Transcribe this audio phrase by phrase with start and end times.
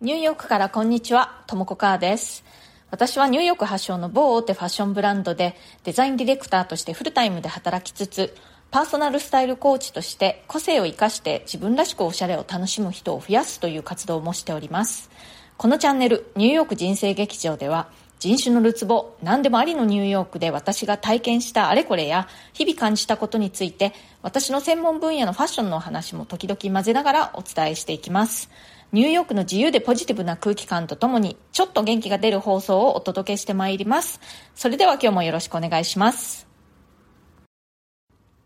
[0.00, 2.44] ニューヨークからこんにちは、ともこかーです。
[2.90, 8.34] 私はニューヨーク発祥の某大手ファッションブランドでデザインディレクターとしてフルタイムで働きつつ、
[8.72, 15.10] パーソナルスタイルコーチとして個性を生かして自分らしくおしゃれを楽しむ人を増やすという活動もしております。
[15.56, 28.50] このチャンネル、ニューヨーク人生劇場では、人種のるつぼ、何でもありのニューヨークで私が体験したあれこれや、日々感じたことについて、私の専門分野のファッションのお話も時々混ぜながらお伝えしていきます。
[28.94, 34.20] ニューヨークの自由でポジティブな空気感とともに、ちょっと元気が出る放送をお届けしてまいります。
[34.54, 36.46] それでは今日もよろしくお願いします。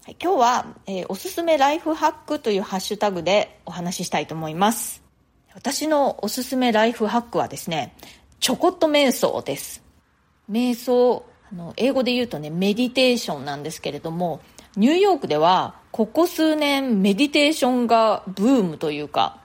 [0.06, 5.03] はい、今日は、えーおすすめライフハックというハッシュタグでお話ししたいと思います。
[5.53, 7.95] 私のおすすめライフハックはですね、
[8.41, 9.83] ちょこっと瞑想です。
[10.51, 14.41] 瞑想、あの英語で言うとね、メディテーションなんですけれども、
[14.78, 19.42] ニューヨークではここ数年メディテーションがブームというか、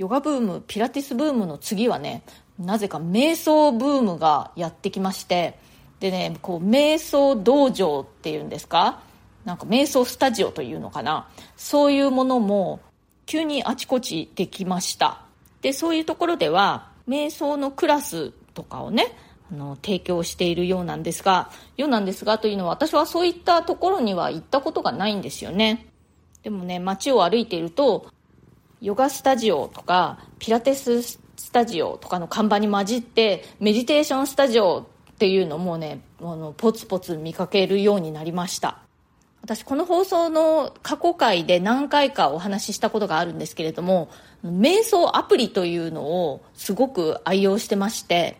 [0.00, 2.22] ヨガブーム、ピラティスブームの次はね、
[2.58, 5.58] なぜか瞑想ブームがやってきまして、
[6.00, 9.02] でね、こう、瞑想道場っていうんですか？
[9.44, 11.28] なんか瞑想スタジオというのかな？
[11.58, 12.80] そういうものも
[13.26, 15.20] 急にあちこちできました。
[15.60, 19.14] で、そういうところでは、瞑想のクラスとかをね、
[19.52, 25.88] あの、提供しているようなんですが、ようなんですがというのは私はそういったところには行ったことがないんですよね。
[26.42, 28.06] でもね、街を歩いていると、
[28.80, 31.20] ヨガスタジオとかピラティスス
[31.52, 38.78] タジオとかの看板に混じってメディテーションスタジオっていうのもねあのポツポツ見かけるようになりました。
[39.42, 44.10] 私この放送の過去回で何回かお話ししたことがあるんですけれども
[44.44, 48.36] 瞑想アプリというのをすごく愛用してまして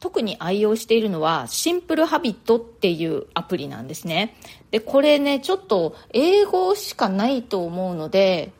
[0.00, 4.34] 特に愛用しているのはシンプルハビットっていうアプリなんですね。
[4.70, 8.52] でこれねちょっと英語しかないと思うので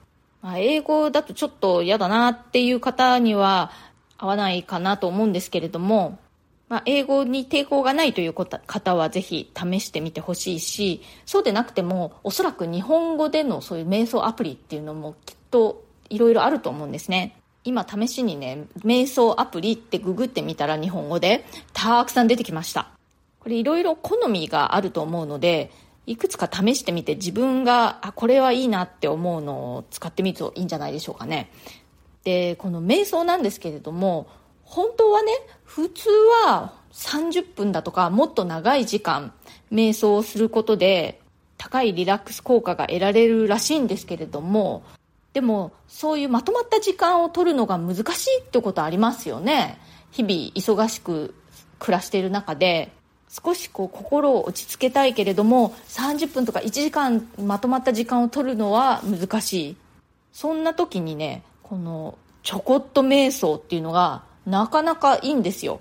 [0.42, 3.70] まあ、英語だとちょっと嫌だなっていう方には
[4.16, 6.18] 合わないかなと思うんですけれども、
[6.68, 17.36] まあ、英語に抵抗がないという方はぜひ試してみてほしいし、そうでなくてもおそらく日本語でのそういう瞑想アプリっていうのもきっといろいろあると思うんですね。
[17.64, 22.88] 今試しにね、瞑想アプリってググってみたら日本語でたくさん出てきました。
[23.40, 25.70] これいろいろ好みがあると思うので、
[26.10, 31.52] いくつか試してみて自分があこれはいいなって思うのを使ってみるといいんじゃないでしょうかね。
[32.24, 34.26] でこの瞑想なんですけれども
[34.64, 35.32] 本当はね
[35.64, 36.10] 普通
[36.44, 39.32] は30分だとかもっと長い時間
[39.72, 41.20] 瞑想をすることで
[41.56, 44.82] 高いリラックス効果が得られるらしいんですけれども
[45.32, 49.78] でもそういうまとまった時間を取るのが難しいってことありますよね。
[50.10, 51.36] 日々忙しく
[51.78, 52.90] 暮らしている中で。
[53.30, 59.76] 少しこう心を落ち着けたいけれども30分とか1時間まとまった時間を取るのは難しい。
[60.32, 65.80] そんな時にねこのちょこっと瞑想っていうのがなかなかいいんですよ。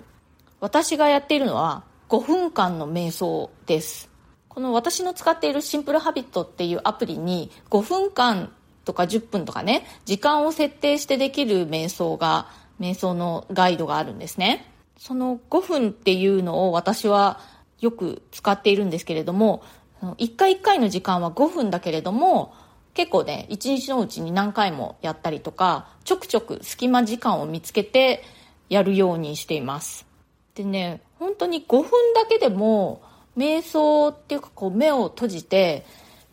[0.59, 4.09] 私がやっているのは5分間の瞑想です。
[4.47, 8.51] この私の使っているシンプルハビットっていうアプリに5分間
[8.85, 12.47] とか10分とかね時間を設定してできる瞑想が
[12.79, 14.65] 瞑想のガイドがあるんですね。
[14.99, 17.39] その5分っていうのを私は
[17.79, 19.63] よく使っているんですけれども、
[20.01, 22.53] 1回1回の時間は5分だけれども、
[22.93, 28.23] 結構ね、1日のうちに何回もやったりとか、ちょくちょく隙間時間を見つけて
[28.67, 30.05] やるようにしています。
[30.53, 33.01] でね、本当に5分だけでも、
[33.37, 35.85] 瞑想っていうかこう目を閉じて、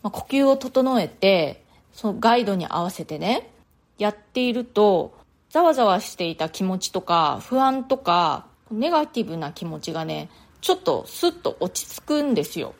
[0.03, 1.63] まあ、呼吸を整えて、
[1.93, 3.49] そのガイドに合わせてね、
[3.97, 5.15] やっていると、
[5.51, 10.29] ざわざわしていた気持ちとか、不安とか、ネガティブな気持ちがね、
[10.61, 12.73] ちょっとスッと落ち着くんですよ。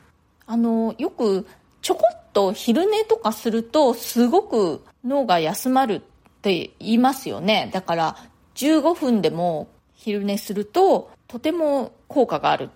[0.46, 1.48] あの、よく
[1.82, 6.02] ちょこっと昼寝とかするとすごく脳が休まるっ
[6.42, 7.70] て言いますよね。
[7.74, 8.18] だから
[8.56, 12.70] 15分でも昼寝するととても効果がある。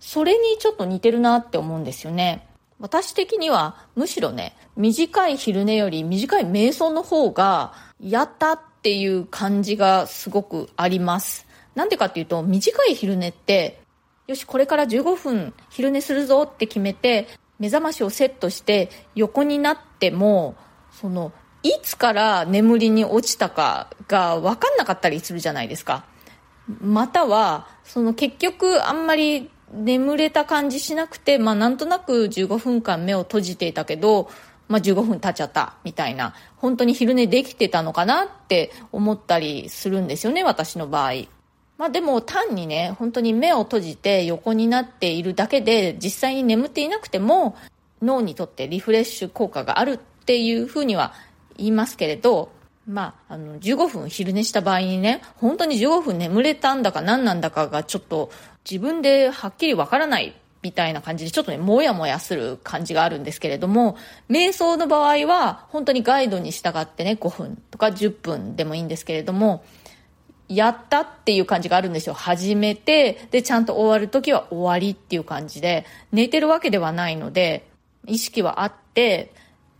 [0.00, 2.46] それにちょっと似てるなって思うんですよね。
[2.78, 11.46] 私的にはむしろね、短い昼寝より短い瞑想の方がやったっていう感じがすごくあります。
[11.74, 13.80] なんでかっていうと、短い昼寝って、
[14.26, 17.26] よし、これから15分昼寝するぞって決めて、
[17.58, 20.54] 目覚ましをセットして横になっても、
[20.92, 21.32] その、
[21.62, 26.04] いつから眠りに落ちたかが分かんなかったりするじゃないですか。
[26.82, 34.28] または、その結局あんまり眠れた感じしなくて、まあなんとなく15分間目を閉じていたけど、
[34.68, 41.12] まあ、15分経っちゃったみたいな本当に昼寝できてたのかなって思ったりするんですよね私の場合。
[41.76, 47.56] まあでも単にね本当に目を閉じて横になっているだけで実際に眠っていなくても
[48.00, 51.14] 脳にとってリフレッシュ効果があるっていうふうには
[51.56, 52.50] 言いますけれど
[52.86, 58.30] まあ、あの、15分昼寝した場合にね、本当に15分眠れたんだか何なんだかがちょっと
[58.68, 60.34] 自分ではっきりわからない
[60.64, 63.98] みたいな感じで、ちょっとね、もやもやする感じがあるんですけれども、
[64.30, 69.62] 瞑想の場合は、本当にガイドに従ってね、5分とか10分でもいいんですけれども、
[70.48, 72.14] やったっていう感じがあるんですよ。
[72.14, 77.68] 始めて、で、ちゃんと終わる時は終わりっていう感じで、寝てるわけではないので、
[78.06, 79.34] 意識はあって、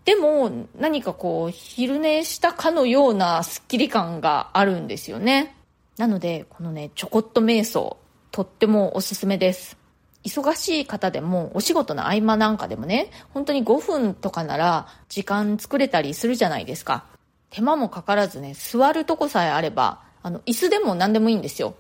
[0.05, 5.55] でも何かこう昼寝したかのようなスッキリ感があるんですよね。
[5.97, 7.97] なので、このね、ちょこっと瞑想、
[8.31, 9.84] とってもおすすめです。
[10.25, 17.05] 忙しい方でもお仕事の合間なんかでもね、本当に5分とかなら時間作れたりするじゃないですか。
[17.51, 21.75] 手間もかからずね、座るとこさえあれば、あの、椅子でも何でもいいんですよ。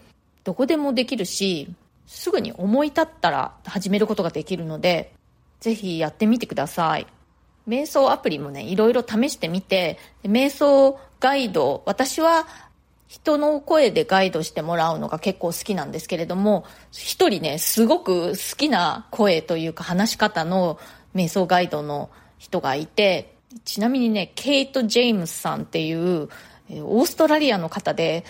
[0.44, 1.74] どこでもできるし、
[2.06, 5.14] すぐに思い立ったら始めることができるので、
[5.60, 7.06] ぜひやってみてください。
[7.66, 12.46] 瞑想アプリもね、いろいろ試してみて、瞑想ガイド、私は
[13.14, 20.80] 人の声でガイドしてもらうのが結構好きなんですけれども、一人ね、すごく好きな声というか話し方の
[21.14, 26.28] 瞑想ガイドの人がいて、ちなみにね、ケイト・ジェームスさんっていう、
[26.70, 28.24] オーストラリアの方で、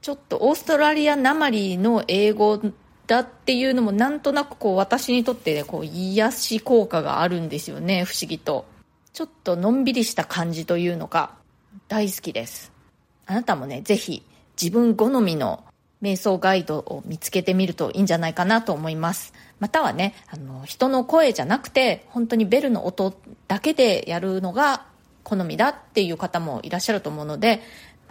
[0.00, 2.62] ちょっとオーストラリアなまりの英語
[3.06, 8.64] だっていうのもなんとなくこう私にとってね、こう癒し効果があるんですよね、不思議と。
[9.12, 11.34] ちょっとのんびりした感じというのか、
[11.88, 12.72] 大好きです。
[13.26, 14.24] あなたもね、ぜひ
[14.60, 15.64] 自分好みの
[16.02, 19.32] 瞑想ガイドを見つけてみるといいんじゃないかなと思います。
[19.58, 23.14] またはね、あの、人の声じゃなくて、本当にベルの音
[23.48, 24.86] だけでやるのが
[25.24, 27.60] 好みだっていう方もいらっしゃると思うので、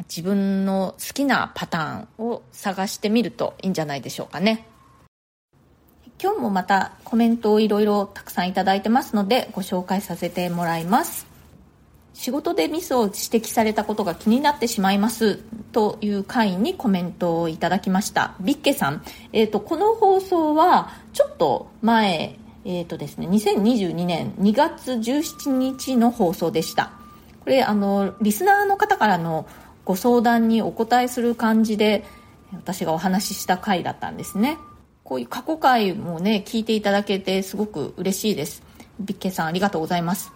[0.07, 4.65] 自分の好きなパターンを探してみるといいんじゃないでしょうかね。
[6.21, 11.28] 今日もまたコメントをいろいろたくさんいただいてますのでご紹介させてもらいます
[12.19, 15.37] 仕事でミスを指摘されたことが気になってしまいます
[15.71, 26.91] という回にコメントをいただきましたビッケさん、えーと、この放送はちょっと前えーとですね、2022年2月17日の放送でした
[27.39, 29.47] これあのリスナーの方からの
[29.85, 32.03] ご相談にお答えする感じで
[32.51, 34.57] 私がお話しした回だったんですね
[35.05, 38.61] こういう過去回もね、聞いていただけてすごく嬉しいです。
[38.99, 40.31] ビッケさんありがとうございます。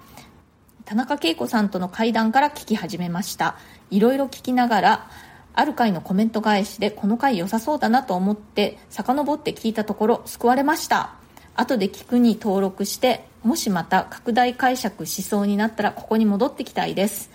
[0.86, 3.56] 田中恵子さんとの会談から聞き始めました。
[3.90, 5.10] いろいろ聞きながら、
[5.54, 11.14] ある回のコメント返しでこの回良さそうだなと思って遡って聞いたところ救われました。
[11.56, 17.30] 後で聞くに登録してもしまた拡大解釈しそうになったらここに戻ってきたいです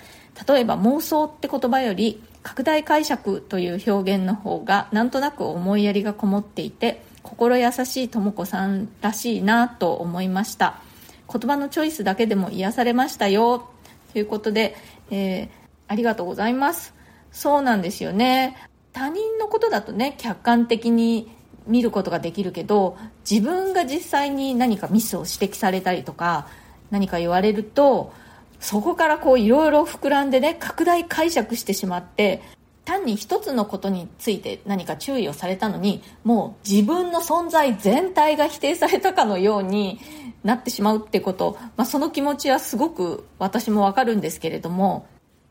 [0.46, 10.80] 例えば妄想って言葉より拡大解釈という表現の方がなんとなく思いやりがこもっていて心優しいとも子さんらしいなと思いました
[11.30, 13.68] 言葉のチョイスだけでも癒されましたよ。
[14.12, 14.76] ということで、
[15.10, 15.48] えー、
[15.86, 16.94] ありがとうございます。
[17.30, 18.56] そうなんですよね。
[18.92, 21.30] 他人のことだとね客観的に
[21.66, 22.96] 見ることができるけど
[23.30, 26.48] 自分が実際に何かミスを指摘されたりとか
[26.90, 28.12] 何か言われると
[28.58, 32.42] そこからこういろいろ膨らんでね拡大解釈してしまって
[32.88, 40.00] 単に一つのことについて何か注意をされたのにもう自分の存在全体が否定されたかのように
[40.42, 45.06] なってしまうってこと、まあ、その気持ちはすごく私もわかるんですけれども、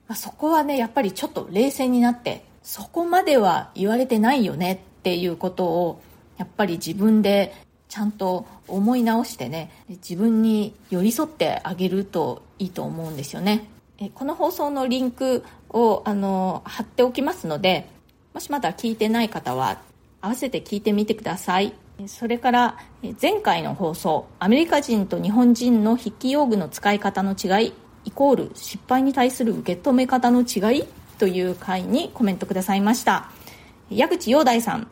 [0.08, 6.02] まあ、そこはねやっぱりちょっと冷静になってそこまでは言われてないよねっていうことを
[6.38, 7.54] やっぱり自分で
[7.88, 13.70] ちゃんと思い直してね自分に寄り添ってあげるといいと思うんですよね。
[14.14, 17.88] この放送のリンクをあの貼っておきますので
[18.34, 19.82] もしまだ聞いてない方は
[20.22, 21.74] 合わせて聞いてみてください。
[22.06, 22.78] それから
[23.20, 27.74] 前回の放送アメリカ人と日本人の筆記用具の使い方の違い
[28.06, 30.84] イコール失敗に対する受け止め方の違い
[31.18, 33.32] という回にコメントくださいました。
[33.90, 34.88] 矢口陽大さん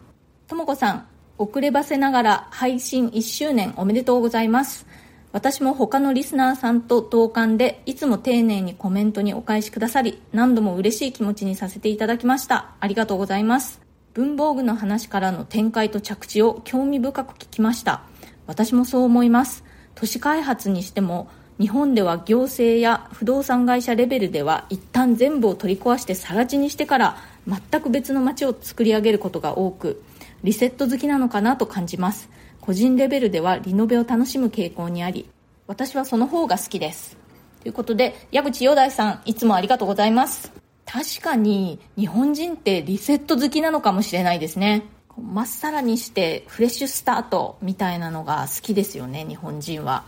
[0.47, 4.87] とも子さん遅ればせながら配信1周年おめでとうございます。
[5.35, 12.71] 私も他のリスナーさんと同感でいつも丁寧にコメントにお返しくださり何度も嬉しい気持ちにさせていただきました。
[12.79, 13.81] ありがとうございます。
[14.13, 18.03] 文房具の話からの展開と着地を興味深く聞きました。
[18.47, 19.65] 私もそう思います。
[19.93, 21.27] 都市開発にしても
[21.59, 30.01] 日本では行政や不動産会社レベルでは一旦全部を取り壊して更地にしてから全く別の街を作り上げることが多く
[30.45, 32.29] リセット好きなのかなと感じます。
[32.65, 35.29] 個人レベルではリノベを楽しむ傾向にあり
[35.67, 37.17] 私はその方が好きです。
[37.61, 40.51] ということで矢口洋大さんいつもありがとうございます。
[40.85, 44.83] 確かに日本人ってリセット好きなのかもしれないですね。
[45.19, 50.05] まっさらにしてフレッシュスタートみたいなのが好きですよね日本人は。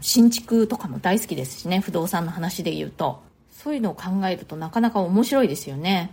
[0.00, 3.22] 新築とかも大好きですしね不動産の話で言うと。
[3.50, 6.12] そういうのを考えるとなかなか面白いですよね。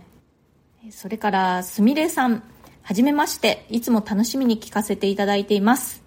[0.90, 2.42] それからすみれさん。
[2.82, 6.02] はじめましていつも楽しみに聞かせていただいています。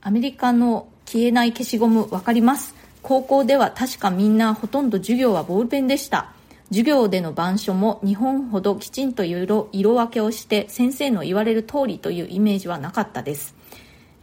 [0.00, 2.74] アメリカの消えない消しゴム分かります。
[3.02, 6.32] 高校では確かみんなほとんど授業はボールペンでした。
[6.68, 13.56] 授業での板書も日本ほどきちんと色色分けをして先生の言われる通りというイメージはなかったです。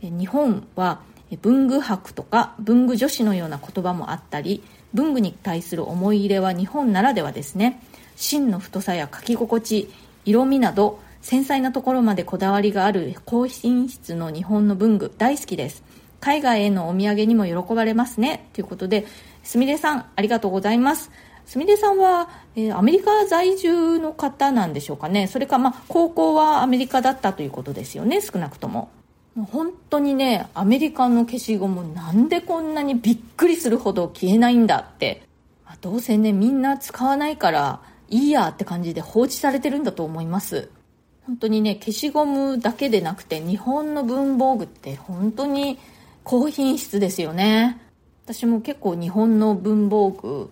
[0.01, 1.01] 日本は
[1.42, 4.63] 文具博とか文具女子のような言葉もあったり
[4.94, 7.82] 文具に対する思い入れは日本ならではですね。
[8.16, 9.92] 芯の太さや書き心地
[10.24, 15.84] 色味など繊細なところまでこだわりがある高品質の日本の文具大好きです。
[16.20, 18.50] 海外へのお土産にも喜ばれますね。
[18.54, 19.06] ということで
[19.44, 21.12] すみれさんありがとうございます。
[21.46, 25.28] すみれさんは、えー、アメリカ在住の方なんでしょうかね。
[25.28, 28.90] それか、まあ、高校はアメリカだったということですよね少なくとも。
[29.36, 35.22] もう本当にねアメリカの消しゴムなんでこんなにびっくりするほど消えないんだって、
[35.66, 40.70] ま、どうせねみんな使わないからいいやって感じで放置されてるんだと思います。
[41.28, 45.78] 本当にね消しゴムだけでなくて日本の文房具って本当に
[46.24, 47.82] 高品質ですよね。
[48.24, 50.50] 私も結構日本の文房具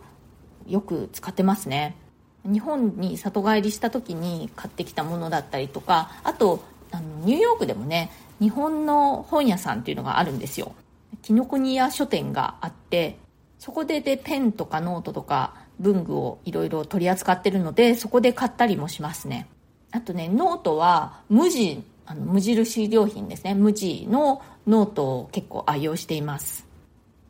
[0.67, 1.95] よく使ってますね。
[2.43, 10.75] 日本に里帰りした時に買ってきたものだったりとかあとあのニューヨークでもね日本の本屋さんっていうのがあるんですよ。
[11.21, 13.17] 紀ノ国屋書店があって
[13.59, 19.47] そこででペンとかノートとか文具をいろいろ取り扱ってるのでそこで買ったりもしますね。
[19.95, 23.55] あとねノートは無地あの無印良品ですね。
[23.55, 26.67] 無地のノートを結構愛用しています。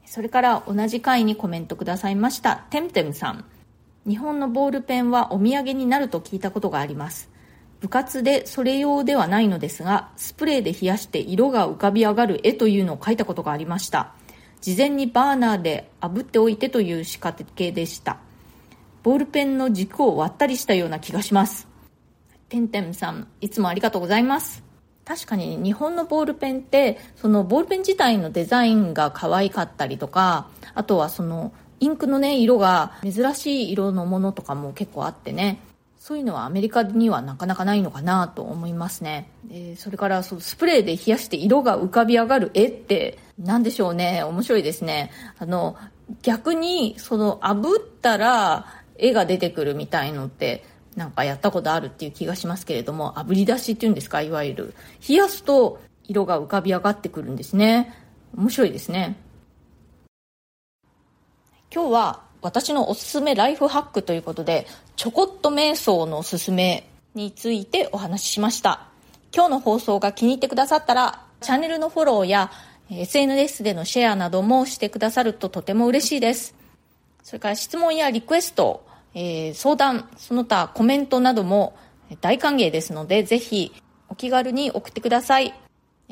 [0.06, 2.66] それから同じ回にコメントくださいました。
[2.72, 3.46] テムテムさん。
[4.08, 7.30] 日本のボールペンはお土産になると聞いたことがあります。
[7.82, 14.14] 部活でそれ用ではないのですがスプレーで冷やして色が浮かび上がる絵というのを描いたことがありました。
[14.62, 18.18] 事前にバーナーで炙っておいてという仕掛けでした。
[19.04, 21.75] ボールペンの軸を割ったりしたような気がします。
[22.50, 24.64] てんてんさんいつもありがとうございます
[25.06, 35.60] 確かに日本のボールペンってそのボールペン自体のデザインが可愛かったりとかあとはそのインクのね色が珍しい色のものとかも結構あってね
[36.06, 39.28] そういうのはアメリカにはなかなかないのかなと思いますね。
[39.44, 44.22] でそれからそのスプレーで冷やして色が浮かび上がる絵って何でしょうね。
[44.22, 45.10] 面白いですね。
[45.40, 45.78] あの、
[46.22, 48.68] 逆にその炙ったら
[49.00, 50.64] 絵が出てくるみたいのって
[50.96, 54.74] なんかやったことあるっていう気がしますけれども、炙り出しっていうんですか、いわゆる。
[55.08, 57.94] 冷やすと色が浮かび上がってくるんですね。
[58.36, 59.18] 面白いですね。
[61.74, 68.88] 今日は私のおすすめライフハックということで、ちょこっと瞑想のおすすめについてお話ししました。
[69.34, 72.52] 今日の放送が気に入ってくださったら、チャンネルのフォローや
[72.90, 76.56] SNS でのシェアなどもしてくださるととても嬉しいです。
[77.24, 78.85] それから質問やリクエスト、
[79.16, 81.76] えー、相談、その他コメントなども
[82.22, 83.74] 大歓迎ですので、ぜひ
[84.10, 85.54] お気軽に送ってください。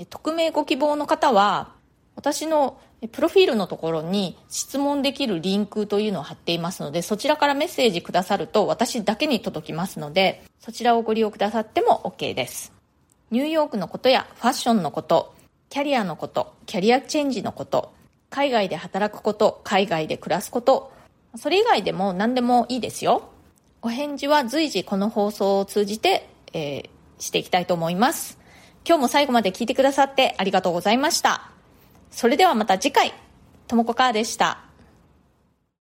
[0.09, 1.73] 匿名ご希望の方は、
[2.15, 2.79] 私の
[3.11, 12.71] プロフィールのところに質問できるリンクというのを貼っていますので、そちらからメッセージくださると私だけに届きますので、そちらをご利用くださっても OK です。
[13.31, 15.35] ニューヨークのことやファッションのこと、
[15.69, 17.93] キャリアのこと、キャリアチェンジのこと、
[18.29, 20.93] 海外で働くこと、海外で暮らすこと、
[21.35, 23.29] それ以外でも何でもいいですよ。
[23.81, 28.37] お返事は随時この放送を通じて、えー、していきたいと思います。
[28.85, 31.51] 今日も最後まで聞いてくださってありがとうございました。
[32.11, 33.13] それではまた次回、
[33.67, 34.72] ともこかーでした。